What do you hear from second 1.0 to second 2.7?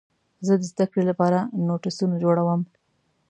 لپاره نوټسونه جوړوم.